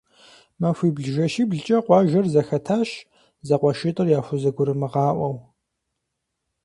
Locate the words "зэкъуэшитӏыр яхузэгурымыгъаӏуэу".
3.47-5.35